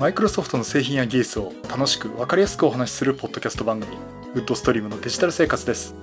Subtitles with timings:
[0.00, 3.98] マイクロソフトの製品や技術を楽しく分かりやすくお話しするポッドキャスト番組
[4.32, 5.94] ウッドストリームのデジタル生活です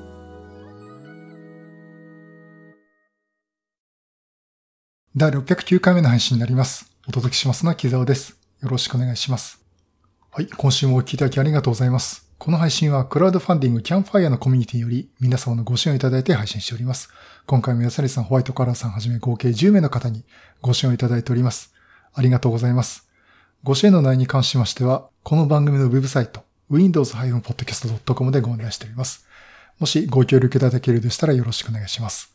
[5.15, 9.65] 第609回目の配信になりますお届けしますのは木沢ですよろしくお願いします
[10.29, 17.09] はい今週もお聞きいただきありがとうございますこの配信はクラウドファンディングキャンファイアのコミュニティより皆様のご支援をいただいて配信しております。
[17.47, 20.23] 今回も安成さん、ホワイトカラーさんはじめ合計10名の方に
[20.61, 21.73] ご支援をいただいております。
[22.13, 23.06] ありがとうございます。
[23.63, 29.27] ご支援の内容に関しましては、この番組のウェブサイト、windows-podcast.com でご案内しております。
[29.79, 32.33] もしご協力いただけるでしたらよろしくお願いします。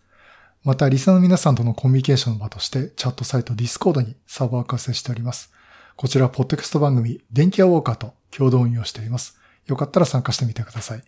[0.64, 5.52] また、リスナーの皆さんとのコミュニケーションの場として、チャットサイト Discord にサーバー化成しております。
[5.96, 9.38] こちら、ポッドキャスト番組、電気屋ウォーカーと共同運用しております。
[9.66, 11.02] よかったら参加してみてください。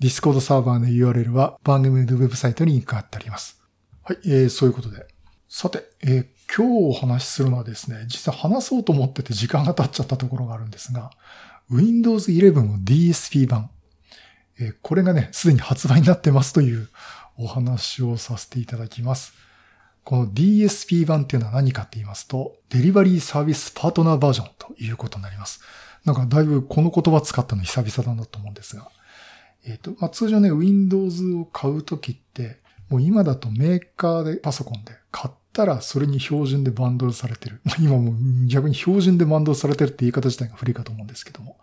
[0.00, 3.60] Discord サーバーの URL は番組のウェブサイトにリンク貼ってあります。
[4.04, 5.06] はい、えー、そういうことで。
[5.48, 11.10] さて、えー、今日お話しするのはですね、実は話そうと思ってて時間が経っちゃったところがあるんですが、
[11.70, 13.70] Windows 11の DSP 版。
[14.58, 16.88] えこれがね、すでに発売になってますという
[17.36, 19.34] お話をさせていただきます。
[20.04, 25.60] この DSP 版っていうのは何かって言いますと、デリバリーサービスパートナーバージョンということになります。
[26.06, 28.90] なんかだいぶこの言葉使ったの久々だなと思うんですが、
[29.66, 37.60] えっ、ー、と、まあ、通常ね、Windows を買うときって、もう今だとメーカーでパソコンで買ったらそれに標準でバンドルされてる。
[37.80, 38.14] 今も
[38.46, 41.58] 逆に標準でバンドルされてるって言い方自体が不利かと思うんですけども。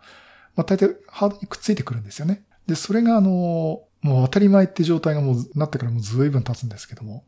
[0.54, 2.42] まあ、大体ハードにくっついてくるんですよね。
[2.66, 7.24] で、それがあの、もう当たり前って状態がもうなってからもう随分経つんですけども、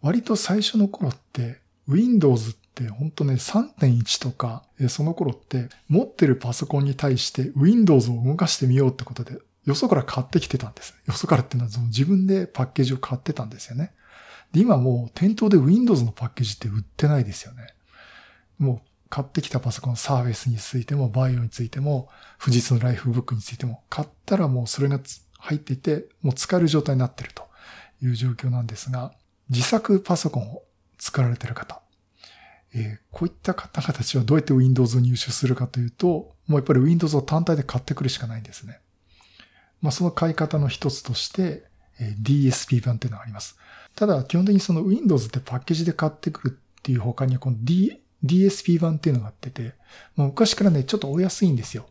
[0.00, 10.94] 割と最初の頃って Windows って本当ね3.1とか、その頃って持ってるパソコンに対して Windows を動かしてみようってことでよそから買ってきてたんです。
[11.06, 13.92] よそからっていうのは自分でパッケージを買ってたんですよね。
[14.52, 17.66] で、今もう店頭で Windows のパッケージって売ってないですよね。
[18.58, 22.08] もう買ってきたパソコン、サーフェスについても、バイオについても、
[22.42, 25.00] 富士通のライフブックについても、買ったらもうそれが
[25.38, 27.48] 入っていて、もう使える状態になってると
[28.02, 29.12] いう状況なんですが、
[29.48, 30.62] 自作パソコンを
[30.98, 31.80] 作られてる方、
[32.74, 38.80] えー、こういった方々たちはどうやって Windows を入手するかというと、もうやっぱり Windows を単体で買ってくるしかないんですね。
[39.80, 41.64] まあ、その買い方の一つとして、
[42.00, 43.56] え DSP 版っていうのがあります。
[43.98, 49.74] ただ、基本的にその Windows ってパッケージで買ってくるっていう他には、この D、DSP 版っていうのがあってて、
[50.14, 51.88] まあ、昔からね、ちょっとお安いんですよ。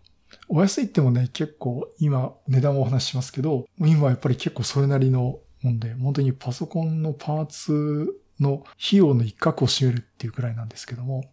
[0.47, 11.25] お安いってもね、結構今値段をお話ししますけど、今はやっぱり結構それなりのもんで、本当にパソコンのパーツの費用の一角を占めるっていうくらいなんですけども、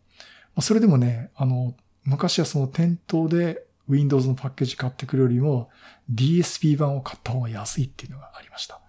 [0.60, 5.70] それでもね、あの、昔はその店頭で Windows のパッケージ買ってくるよりも
[6.12, 8.80] DSP 版を買った方が安いっていうのがありました。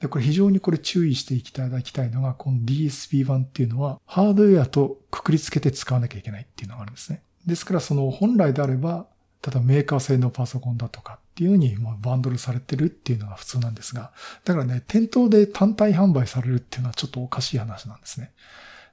[0.00, 7.22] で、これ非常にこれ注意していただきたいのが、この DSP 版っていうのはハードウェアとくくりつけて使わなきゃいけないっていうのがあるんですね。
[7.46, 9.06] ですからその本来であれば、
[9.42, 14.12] ただメーカー製のパソコンだとかっていうふうにバンドルされてるっていうのが普通なんですが、
[14.44, 18.32] だからね、店頭で単体販売されるっていうのはちょっとおかしい話なんですね。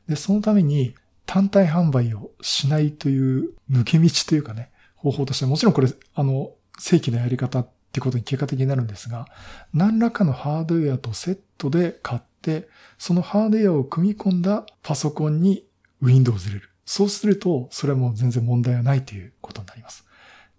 [0.10, 0.94] で、そのために
[1.26, 9.28] 単体販売をしないという抜け道というかね、方法として、もちろんこれ、あの、正規のやり方ってことに結果的になるんですが、
[9.74, 15.66] 何らかのハードウェアとセットで買って、そのハードウェアを組み込んだパソコンに
[16.02, 16.70] Windows 入れる。
[16.86, 20.06] そうすると、それはもう全然問題はないということになります。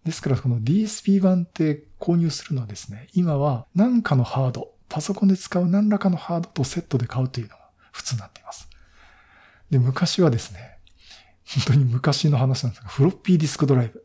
[0.05, 8.69] ですから、この DSP 版って購入するのはですね、今は何かのハード、パソコンで使う何らかのハードとセットで買うというのが普通になっています。
[9.71, 10.79] で、昔はですね、
[11.47, 14.05] 本当に昔の話なんですが、フロッピーディスクドライブ。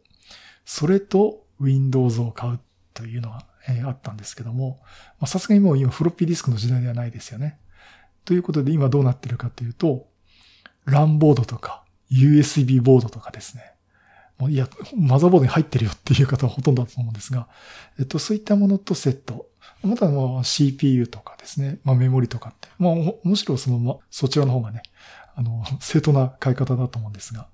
[0.64, 2.60] それと Windows を買う
[2.98, 4.80] というのが、えー、あったんですけども、
[5.28, 7.60] さすがにもう今フロッピーディスクの時代ではないですよね。
[8.26, 10.08] ということで今どうなってるかというと、
[10.88, 13.74] LAN ボードとか USB ボードとかですね。
[14.40, 17.48] もういや、マザーボードに入ってるよっていう方はほとんどだと思うんですが、
[18.00, 19.48] えっと、そういったものとセット。
[19.84, 22.68] またもう CPU とかですね、まあメモリとかって。
[22.80, 22.94] まあ
[23.24, 24.82] むしろその、ま、そちらの方がね、
[25.36, 27.48] あの、正当な買い方だと思うんですが、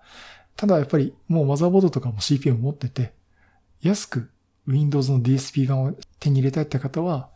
[0.55, 3.13] ただやっぱりもうマザーボードとかも CPU を持ってて、
[3.81, 4.29] 安く
[4.67, 7.29] Windows の DSP 版を手に入れたいって方は、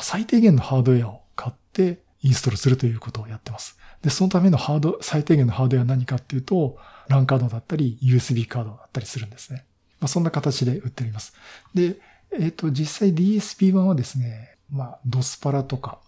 [0.00, 3.78] 最低限のハードウェアを買ってインストールするということをやってます。
[4.02, 9.64] で、そのためのハード、最低限のハードウェアは何かっていうと、LAN カードだったり、USB カードだったりするんですね。
[10.00, 11.34] まあ、そんな形で売っております。
[11.74, 12.00] で、
[12.32, 16.00] えっ、ー、と、実際 DSP 版はですね、まあ、ドスパラとか、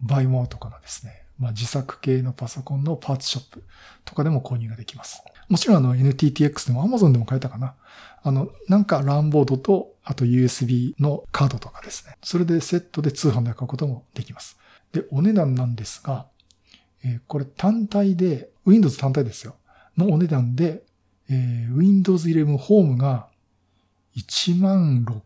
[0.00, 3.64] バイモアとかのですね、まあ、自作系のパソコンのパーツショップ
[4.04, 5.24] とかでも購入ができます。
[5.48, 7.74] もちろんあの NTTX でも Amazon でも買えたかな。
[8.22, 12.16] あの、なんか LAN ボードと、あと USB のカードとかですね。
[12.22, 14.58] それでセットで通販で買うこともできます。
[14.92, 16.26] で、お値段なんですが、
[17.02, 19.56] えー、これ単体で、Windows 単体ですよ。
[19.96, 20.82] のお値段で、
[21.30, 23.28] えー、Windows 11 Home が
[24.16, 25.22] 1万6、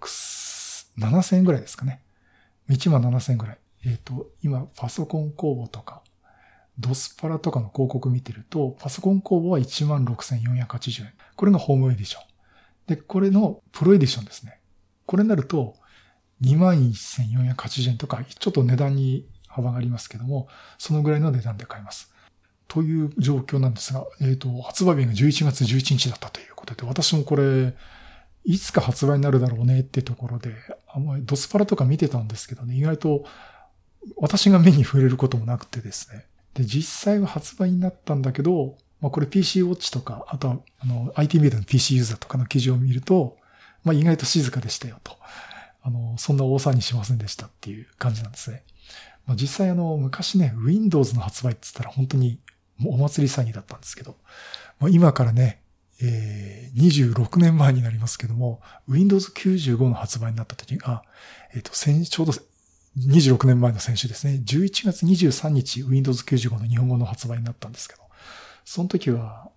[0.98, 2.00] 7000円ぐらいですかね。
[2.68, 3.58] 1万7000円ぐらい。
[3.86, 6.02] えっ、ー、と、今、パソコン工房とか、
[6.78, 11.12] ドスパラとかの広告見てると、パソコン工房は16,480円。
[11.36, 12.22] これがホームエディション。
[12.86, 14.60] で、これのプロエディションですね。
[15.06, 15.76] これになると、
[16.42, 20.48] 21,480円とか、ちょっと値段に幅がありますけども、
[20.78, 22.12] そのぐらいの値段で買います。
[22.66, 27.74] という状況なんですが、えっ、ー、と、発売日が11月11日だったということで、私もこれ、
[28.44, 30.50] いつか発売になるだろうねってところで、
[30.88, 33.24] あんまりドスパラとか見てたんですけどね、意外と
[34.16, 36.26] 私が目に触れることもなくてですね。
[36.54, 43.36] で、実際は発売になったんだけど、まあこれ PC ウォッチとか、あとはあの IT メディアの PC ユーザーとかの記事を見ると、
[43.82, 45.16] まあ意外と静かでしたよと。
[45.82, 48.62] あの、そんな大騒ぎしませんでしたっていう感じなんですね。
[49.26, 52.38] まあ実際あの、昔ね、Windows の発売って言ったら本当に
[52.84, 54.16] お祭り騒ぎだったんですけど、
[54.80, 55.60] まあ、今からね、
[56.02, 61.04] えー、26年前になりますけども、Windows 95の発売になった時が、
[61.54, 62.32] えっ、ー、と、ちょうど
[62.98, 68.02] 26年前の先週ですね、11月23日 Windows 95の日本語の発売になったんですけど、
[68.64, 69.50] その時は、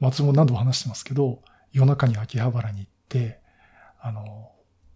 [0.00, 3.38] 私も何度も話してますけど、夜中に秋葉原に行って、
[4.00, 4.50] あの、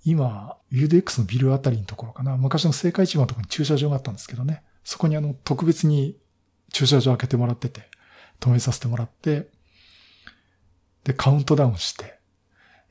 [0.05, 6.17] 今、UDX のビルあたりのところかな、昔の青果市場のところに駐車場があったんですけどね、そこにあの、特別に
[6.73, 7.83] 駐車場開けてもらってて、
[8.41, 9.49] 止めさせてもらって、
[11.05, 12.19] で、カウントダウンして、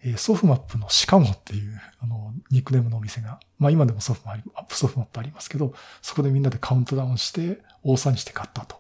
[0.04, 8.78] えー、ソフマップのシカモっていう、あの、ニックネームのお店が、まあ今でもソフマップソフマップありますけど、そこでみんなでカウントダウンして、大騒にして買ったと。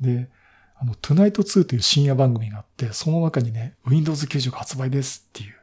[0.00, 0.28] で、
[0.78, 5.54] あの、トゥナイト2という深夜番組があって、その中にね、Windows 95発売ですっていう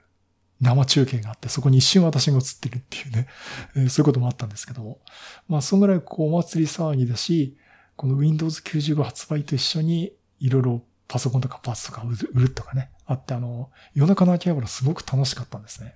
[0.61, 3.27] 生中継があって、そこに一瞬私が映ってるっていうね、
[3.75, 4.99] えー、そういうこともあったんですけども、
[5.47, 7.57] まあ、そのぐらいこう、お祭り騒ぎだし、
[7.95, 12.03] この Windows 95発売と一緒に、いろいろパソコンとかパーツとか
[12.33, 15.95] 売るとかね、あって、あの、夜中の秋葉原すごく楽しかったんですね。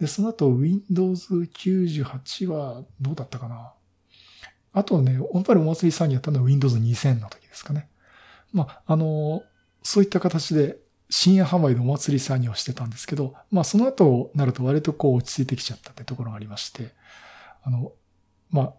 [0.00, 3.72] で、その後 Windows 98はどうだったかな
[4.72, 7.88] あとね、やっぱりお祭り騒ぎやったのは Windows 2000の時ですかね。
[8.52, 9.42] まあ、あの、
[9.82, 10.78] そういった形で
[11.10, 16.94] 深夜販売のお祭り騒ぎをしてたんですけど、まあその後なると割とこう落ち着いてきちゃったってところがありまして、
[17.62, 17.92] あの、
[18.50, 18.74] まあ、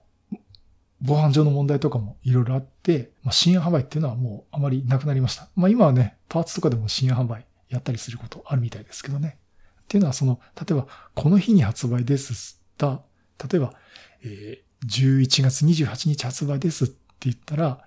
[1.03, 5.49] 防犯上の問題とかもいろいろあって、まあ、深夜販売っていうのはもうあまりなくなりました。
[5.55, 9.37] まあ今はね、パーツとかでも深夜販売やったりすることあるみたいですけどね。
[9.81, 13.01] っていうのはその、例えばこの日に発売ですった、
[13.47, 13.73] 例えば、
[14.23, 17.85] えー、11月28日発売ですって言ったら、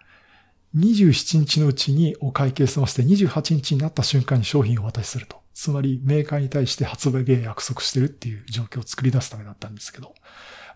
[0.77, 5.41] 27日のうちにお会計済ませて28日になった瞬間に商品をお渡しすると。
[5.55, 10.15] つまりメーカーに対して発売日約束してるっていう状況を作り出すためだったんですけど、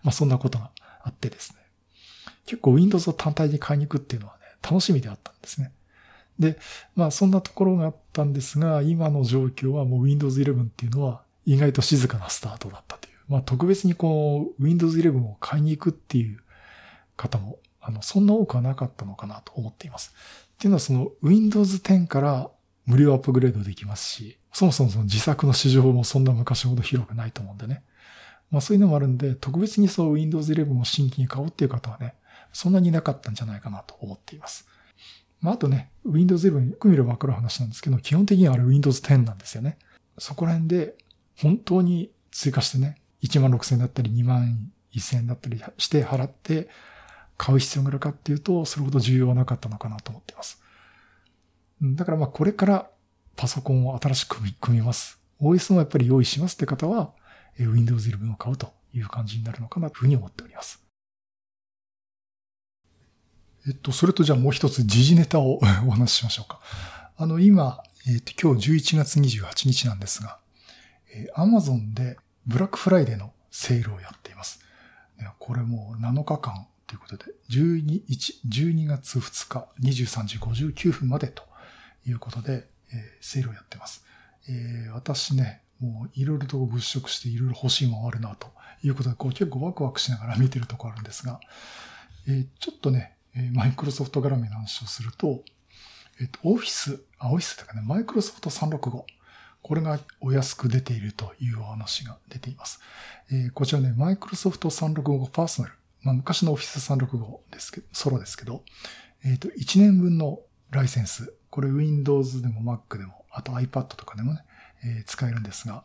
[0.01, 0.71] まあそんなことが
[1.03, 1.60] あってですね。
[2.51, 5.71] 結構 Windows を単体に買いに行くっていうのはね、楽しみであったんですね。
[6.37, 6.57] で、
[6.97, 13.13] まあそんなところがあったんですが、今の状況はもう Windows 11っていうのは意外と静かなスタートだったという。
[13.29, 16.39] まあ特別にこう Windows 11を買いに行くっていう
[17.15, 20.13] 方も、あの、そんな多くはなかったのかなと思っています。
[20.55, 22.51] っていうのはその Windows 10から
[22.85, 27.81] 無料アップグレードできますし、そもそもその自作の市場もそんな昔ほど広くないと思うんでね。
[28.51, 32.15] まあそういうのもあるんで、特別にそう Windows 11を新規に買おうっていう方はね、
[32.53, 34.67] そんなになかったんじゃないかなと思っています。
[35.41, 39.77] まあ、あとね、Windows 11よく見ればわかる話なんですけど、基本的にはあれ Windows 10なんですよね。
[40.17, 40.95] そこら辺で
[41.37, 46.69] 本当に追加してね、1万6000円だったり2万1000円だったりして払って
[47.37, 50.61] 買う必要があるかっていうと、それほど重要はなかったのかなと思っています。
[51.81, 52.89] だからまあこれから
[53.35, 55.19] パソコンを新しく組みます。
[55.41, 57.13] OS もやっぱり用意しますって方は、
[57.57, 60.80] Windows 11を買うという感じになるのかなというふうに思っております。
[63.67, 66.59] えっと、それとじゃあもう一つ時事ネタを お話ししましょうか。
[67.17, 70.39] あの、今、えっと、今日11月28日なんですが、
[71.13, 74.59] えー、Amazon でブラックフライデーのセールをやっています。
[75.37, 78.03] これもう7日間ということで、12,
[78.49, 81.43] 12月2日23時59分までと
[82.07, 84.03] いうことで、えー、セールをやってます。
[84.49, 88.51] えー、私ね、もういろいろと物色していろいろ欲しいものあるなと
[88.83, 91.39] いうことで、こう結構ワクワクしながら見てるところあるんですが、
[92.27, 93.15] えー、ちょっとね、
[93.53, 95.43] マイクロソフト絡みの話をすると、
[96.19, 99.03] えっと、オフィス、あ、オフィスとかね、マイクロソフト365。
[99.61, 102.79] これがお安く出ているというお話が出ています。
[103.31, 105.75] えー、こちらね、マイクロソフト365パーソナル。
[106.01, 108.63] まあ、昔のオフィス365ですけど、ソロですけど、
[109.23, 110.39] えっ、と、1年分の
[110.71, 111.33] ライセンス。
[111.49, 114.43] これ Windows でも Mac でも、あと iPad とかでもね、
[114.83, 115.83] えー、使えるんですが、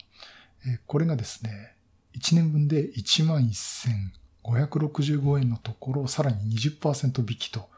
[0.66, 1.74] えー、これがですね、
[2.18, 4.10] 1年分で1万1000
[4.46, 7.68] 565円のところ、さらに20%引きと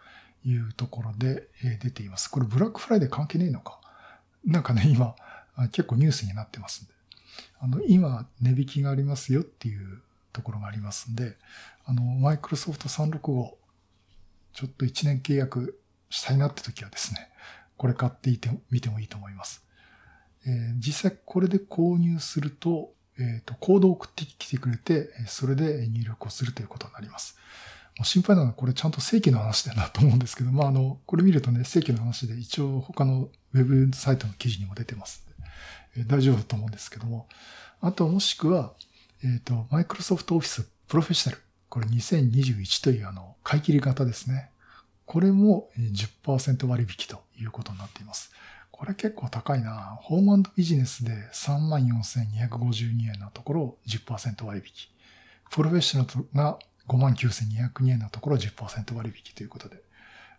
[0.45, 1.49] いうところで
[1.83, 2.29] 出ています。
[2.29, 3.81] これブラックフライデー関係ねえのか？
[4.45, 5.15] なんかね、今、
[5.73, 6.93] 結構ニュースになってますんで、
[7.61, 10.01] あの、今、値引きがありますよっていう
[10.33, 11.37] ところがありますんで、
[11.85, 17.29] あの、マイクロソフト365、ちょっと1年契約したいなって時はですね、
[17.77, 19.65] これ買っていてみてもいいと思います。
[20.47, 27.37] えー、実際これで購入すると、えっ、と、コードを送ってきてくれて、それで入力をするということになります。
[28.05, 35.51] 心配なのはこれちゃんと正規の話だなと思うんですけど、まあ、あの、これ見るとね、正規の話で一応他のウェブサイトの記事にも出てますんで、
[35.97, 37.27] えー、大丈夫だと思うんですけども、
[37.81, 38.73] あともしくは、
[39.25, 41.43] えっ、ー、と、マイクロソフトオフィスプロフェッショナル。
[41.69, 44.51] これ2021というあの、買い切り型ですね。
[45.05, 48.31] これも10%割引ということになっています。
[48.78, 54.73] これ結構高いなホームビジネスで34,252円のところ10%割引。
[55.50, 59.82] プロフェッショナルが59,202円のところ10%割引ということで。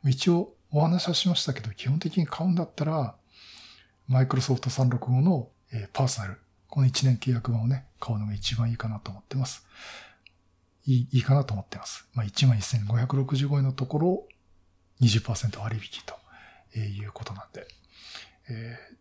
[0.06, 3.14] 一応お話はしましたけど、基本的に買うんだったら、
[4.08, 5.50] マイクロソフト365の
[5.92, 6.38] パーソナル、
[6.70, 9.68] この1年契約版をね、買うのが一番いいかなと思ってます。
[10.86, 12.08] いい、いいかなと思ってます。
[12.14, 14.24] まあ、11,565円のところ、
[15.02, 17.68] 20%割引ということなんで。
[18.50, 18.96] えー、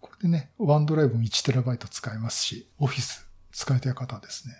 [0.00, 4.54] これでね、ワンドライブも 1TB 使えますし、オフィス使いたい方はですね、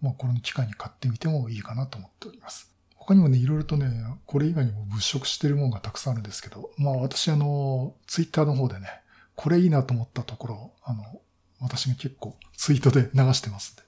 [0.00, 2.72] まあこの機会に買ってみてもいいかなと思っております。
[2.94, 3.88] 他にもね、いろいろとね、
[4.26, 8.88] これ以外にも物色してるものがたくさんあるんですけど、まあ私あの、ツイッターの方でね、
[9.34, 11.02] これいいなと思ったところ、あの、
[11.60, 13.82] 私が結構ツイートで流してますんで、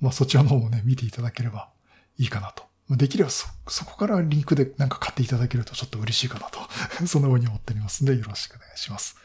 [0.00, 1.70] まあそちらの方もね、見ていただければ
[2.18, 6.58] いいかなとできればそ、そこからリンクでなんか買っていただけるとちょっと嬉しいかなと
[7.06, 9.16] そんな風に思っておりますので、よろしくお願いします。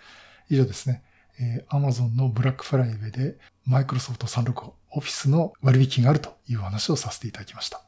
[0.49, 1.03] 以上ですね。
[1.41, 3.37] えー、Amazon のブラックフライデーで
[3.67, 7.81] Microsoft 365 Office の割引があるという話をさせていただきました。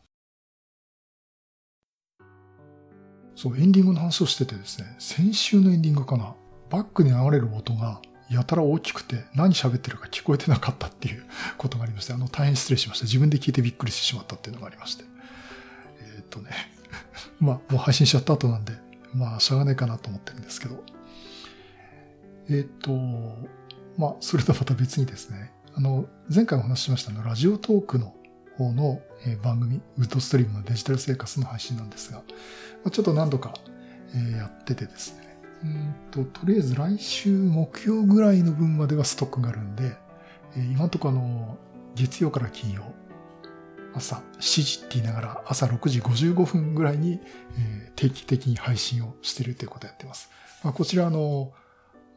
[3.36, 6.36] そう、エンディングの話をしててですね、先週のエンディングかな。
[6.70, 11.25] バックに流れる音がやたら大きくて何喋ってるか聞こえてなかったっていう
[11.58, 13.06] ことがありまして、あの、大変失礼しました。
[13.06, 15.11] 自分で聞いてびっくりしてしまったっていうのがありまして。
[16.32, 16.50] とね、
[17.40, 18.74] まあ、もう配信しちゃった後なんで、
[19.14, 20.84] まあ、しゃがねえかなと思ってるんですけど。
[22.50, 23.50] えっ、ー、と、
[23.98, 28.16] まあ、それとまた別にですね、あの、前回お話ししましたの、ラジオトークの
[28.58, 29.02] 方の
[29.42, 32.24] 番組、ウッドストリームのデジタル生活の配信なんですが、
[32.92, 33.54] ちょっと何度か
[34.38, 39.96] やっててですね、うんと、とりあえず来週木曜ぐらいの分まではストックがあるんで、
[40.56, 41.58] 今のとこあの、
[41.96, 42.84] 月曜から金曜、
[43.94, 47.20] 朝7時って言いながら朝6時55分ぐらいに、
[47.96, 50.30] 定期的に配信をしているということをやってます。
[50.64, 51.54] まあ、こちらあの、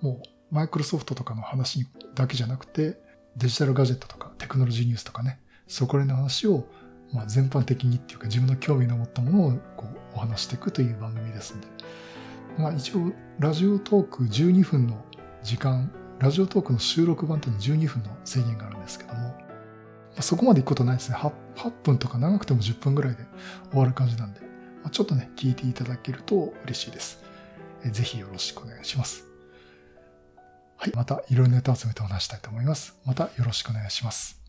[0.00, 2.98] もうマイクロソフトとかの話だけじゃなくて、
[3.36, 6.68] デジタルガジェットとかテクノロジーニュースとかね、そこら辺の話を、
[7.12, 11.66] まあ、全般的にっていうか自分の興味の持ったものをこうお話していくという番組ですんで。
[12.58, 15.04] まあ一応、ラジオトーク12分の
[15.42, 15.90] 時間、
[16.20, 19.23] ラジオトークの収録版っていうのは12分の制限があるんですけども、
[20.16, 21.32] まそこまで行くことないですね8。
[21.56, 23.24] 8分とか長くても10分ぐらいで
[23.70, 24.44] 終わる感じなんで
[24.84, 27.24] ま、ちょっとね、聞いていただけると嬉しいです。
[27.84, 29.24] えぜひよろしくお願いします。
[30.76, 30.92] はい。
[30.94, 32.94] またいろいろネタ集めてお話したいと思います。
[33.04, 34.43] またよろしくお願いします。